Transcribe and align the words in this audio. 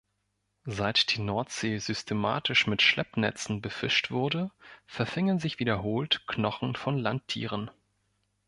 Seit 0.65 1.13
die 1.15 1.21
Nordsee 1.21 1.77
systematisch 1.77 2.65
mit 2.65 2.81
Schleppnetzen 2.81 3.61
befischt 3.61 4.09
wurde, 4.09 4.49
verfingen 4.87 5.37
sich 5.37 5.59
wiederholt 5.59 6.25
Knochen 6.25 6.75
von 6.75 6.97
Landtieren. 6.97 7.69